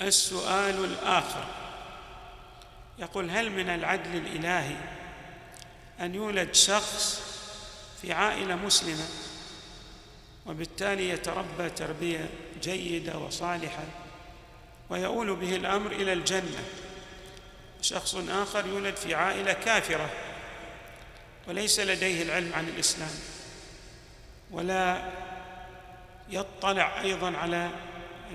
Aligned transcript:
السؤال 0.00 0.84
الآخر. 0.84 1.44
يقول 2.98 3.30
هل 3.30 3.50
من 3.50 3.68
العدل 3.68 4.16
الإلهي 4.16 4.76
أن 6.00 6.14
يولد 6.14 6.54
شخص 6.54 7.22
في 8.02 8.12
عائلة 8.12 8.56
مسلمة 8.56 9.08
وبالتالي 10.46 11.08
يتربى 11.08 11.70
تربية 11.70 12.28
جيدة 12.62 13.18
وصالحة 13.18 13.84
ويؤول 14.90 15.36
به 15.36 15.56
الأمر 15.56 15.92
إلى 15.92 16.12
الجنة؟ 16.12 16.64
شخص 17.82 18.14
آخر 18.14 18.66
يولد 18.66 18.96
في 18.96 19.14
عائلة 19.14 19.52
كافرة 19.52 20.10
وليس 21.48 21.80
لديه 21.80 22.22
العلم 22.22 22.54
عن 22.54 22.68
الإسلام 22.68 23.14
ولا 24.50 25.12
يطلع 26.28 27.00
أيضا 27.00 27.36
على 27.36 27.70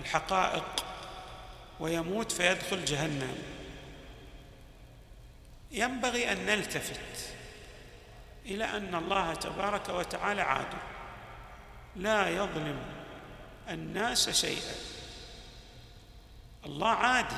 الحقائق 0.00 0.81
ويموت 1.82 2.32
فيدخل 2.32 2.84
جهنم. 2.84 3.38
ينبغي 5.70 6.32
أن 6.32 6.46
نلتفت 6.46 7.34
إلى 8.46 8.64
أن 8.64 8.94
الله 8.94 9.34
تبارك 9.34 9.88
وتعالى 9.88 10.42
عادل. 10.42 10.78
لا 11.96 12.28
يظلم 12.28 12.82
الناس 13.68 14.30
شيئا. 14.30 14.74
الله 16.66 16.88
عادل. 16.88 17.36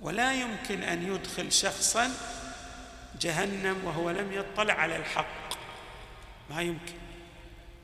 ولا 0.00 0.32
يمكن 0.32 0.82
أن 0.82 1.14
يدخل 1.14 1.52
شخصا 1.52 2.10
جهنم 3.20 3.84
وهو 3.84 4.10
لم 4.10 4.32
يطلع 4.32 4.74
على 4.74 4.96
الحق. 4.96 5.54
ما 6.50 6.62
يمكن. 6.62 6.98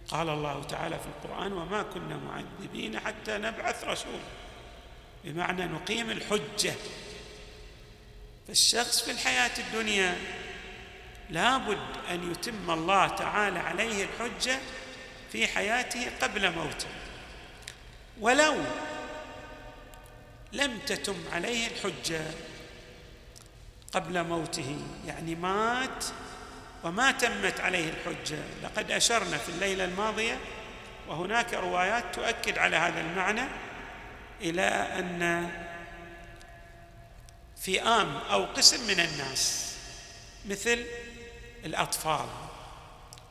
قال 0.09 0.29
الله 0.29 0.65
تعالى 0.65 0.99
في 0.99 1.07
القرآن 1.07 1.53
وما 1.53 1.83
كنا 1.83 2.17
معذبين 2.17 3.01
حتى 3.01 3.39
نبعث 3.39 3.85
رسولا. 3.85 4.44
بمعنى 5.25 5.65
نقيم 5.65 6.11
الحجة. 6.11 6.75
فالشخص 8.49 9.03
في 9.03 9.11
الحياة 9.11 9.51
الدنيا 9.59 10.17
لابد 11.31 11.79
أن 12.11 12.31
يتم 12.33 12.71
الله 12.71 13.09
تعالى 13.09 13.59
عليه 13.59 14.05
الحجة 14.05 14.59
في 15.33 15.47
حياته 15.47 16.11
قبل 16.23 16.53
موته. 16.53 16.87
ولو 18.21 18.55
لم 20.53 20.79
تتم 20.87 21.17
عليه 21.33 21.67
الحجة 21.67 22.21
قبل 23.93 24.25
موته 24.25 24.77
يعني 25.07 25.35
مات 25.35 26.05
وما 26.85 27.13
تمت 27.13 27.61
عليه 27.61 27.91
الحجة 27.91 28.39
لقد 28.63 28.91
أشرنا 28.91 29.39
في 29.39 29.49
الليلة 29.49 29.85
الماضية 29.85 30.39
وهناك 31.09 31.55
روايات 31.55 32.15
تؤكد 32.15 32.59
على 32.59 32.77
هذا 32.77 33.01
المعنى. 33.01 33.43
إلى 34.45 34.63
أن 34.99 35.51
فئام 37.57 38.17
أو 38.17 38.45
قسم 38.45 38.87
من 38.87 39.01
الناس 39.01 39.75
مثل 40.47 40.85
الأطفال 41.65 42.27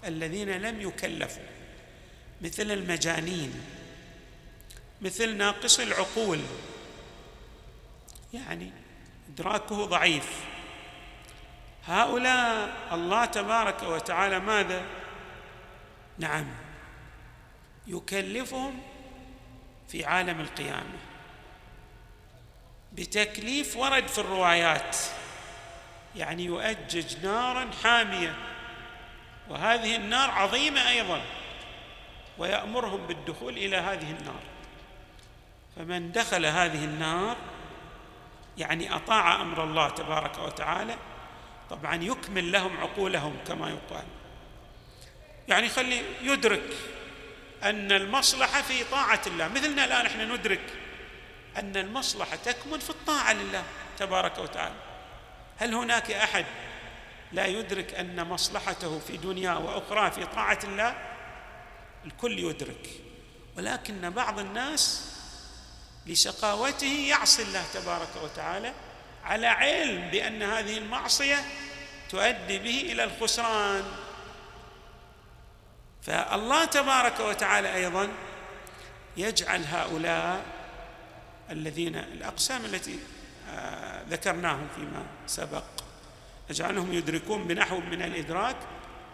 الذين 0.06 0.50
لم 0.50 0.82
يكلفوا 0.82 1.44
مثل 2.42 2.72
المجانين 2.72 3.64
مثل 5.02 5.38
ناقص 5.38 5.80
العقول. 5.80 6.40
يعني 8.34 8.72
إدراكه 9.30 9.86
ضعيف. 9.86 10.30
هؤلاء 11.86 12.78
الله 12.92 13.26
تبارك 13.26 13.84
وتعالى 13.84 14.40
ماذا؟ 14.40 14.86
نعم 16.18 16.46
يكلفهم 17.88 18.82
في 19.94 20.06
عالم 20.06 20.40
القيامة. 20.40 21.00
بتكليف 22.94 23.78
ورد 23.78 24.08
في 24.08 24.18
الروايات. 24.18 24.98
يعني 26.16 26.46
يؤجج 26.46 27.26
نارا 27.26 27.70
حامية. 27.84 28.36
وهذه 29.50 29.96
النار 29.96 30.32
عظيمة 30.32 30.90
أيضا. 30.90 31.22
ويأمرهم 32.38 33.08
بالدخول 33.08 33.58
إلى 33.58 33.78
هذه 33.78 34.12
النار. 34.12 34.42
فمن 35.76 36.12
دخل 36.12 36.46
هذه 36.46 36.86
النار 36.86 37.38
يعني 38.58 38.96
أطاع 38.96 39.42
أمر 39.42 39.64
الله 39.64 39.90
تبارك 39.90 40.40
وتعالى 40.40 40.96
طبعا 41.70 41.96
يكمل 41.96 42.52
لهم 42.52 42.78
عقولهم 42.78 43.38
كما 43.48 43.70
يقال. 43.70 44.06
يعني 45.48 45.70
خلي 45.70 46.02
يدرك 46.22 46.74
أن 47.64 47.92
المصلحة 47.92 48.62
في 48.62 48.84
طاعة 48.84 49.22
الله. 49.28 49.48
مثلنا 49.48 49.86
الآن 49.86 50.06
إحنا 50.06 50.26
ندرك 50.26 50.74
أن 51.58 51.78
المصلحة 51.78 52.36
تكمن 52.36 52.80
في 52.80 52.90
الطاعة 52.90 53.34
لله 53.34 53.64
تبارك 53.98 54.38
وتعالى. 54.38 54.76
هل 55.58 55.74
هناك 55.74 56.12
أحد 56.12 56.46
لا 57.32 57.46
يدرك 57.46 57.94
أن 57.94 58.28
مصلحته 58.28 59.00
في 59.00 59.18
دنيا 59.18 59.54
وأخرى 59.54 60.12
في 60.12 60.26
طاعة 60.26 60.60
الله؟ 60.64 60.96
الكل 62.06 62.40
يدرك. 62.40 62.90
ولكن 63.58 64.10
بعض 64.10 64.40
الناس 64.40 65.12
لشقاوته 66.06 67.06
يعصي 67.10 67.42
الله 67.42 67.64
تبارك 67.74 68.10
وتعالى 68.24 68.74
على 69.24 69.48
علم 69.48 70.10
بأن 70.10 70.44
هذه 70.44 70.78
المعصية 70.78 71.46
تؤدي 72.10 72.60
به 72.60 72.92
إلى 72.92 73.04
الخسران. 73.04 73.84
فالله 76.06 76.66
تبارك 76.66 77.20
وتعالى 77.20 77.76
أيضا 77.76 78.10
يجعل 79.18 79.64
هؤلاء 79.66 80.46
الذين 81.50 81.96
الأقسام 81.96 82.66
التي 82.66 83.00
آه، 83.50 84.04
ذكرناهم 84.10 84.68
فيما 84.76 85.06
سبق 85.28 85.64
يجعلهم 86.50 86.94
يدركون 86.94 87.44
بنحو 87.44 87.80
من 87.80 88.02
الإدراك 88.02 88.56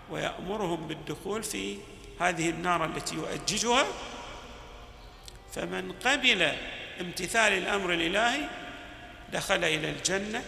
ويأمرهم 0.10 0.88
بالدخول 0.88 1.44
في 1.44 1.78
هذه 2.20 2.50
النار 2.50 2.86
التي 2.86 3.16
يؤججها. 3.16 3.86
فمن 5.54 5.92
قبل 5.92 6.52
امتثال 7.02 7.54
الأمر 7.54 7.94
الإلهي 7.94 8.42
دخل 9.34 9.64
إلى 9.64 9.90
الجنة 9.90 10.44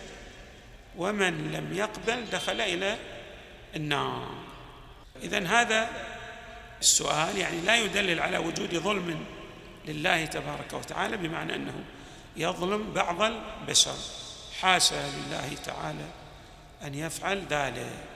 ومن 0.98 1.52
لم 1.52 1.78
يقبل 1.78 2.26
دخل 2.32 2.62
إلى 2.62 2.98
النار. 3.76 4.28
اذا 5.24 5.48
هذا 5.48 5.90
السؤال 6.82 7.38
يعني 7.38 7.62
لا 7.62 7.76
يدلل 7.76 8.20
على 8.20 8.38
وجود 8.38 8.76
ظلم 8.76 9.26
لله 9.86 10.26
تبارك 10.26 10.74
وتعالى 10.74 11.18
بمعنى 11.18 11.56
أنه 11.56 11.84
يظلم 12.38 12.94
بعض 12.94 13.22
البشر. 13.22 13.96
حاشا 14.62 14.96
لله 14.96 15.56
تعالى 15.66 16.06
أن 16.84 16.94
يفعل 16.96 17.46
ذلك. 17.50 18.11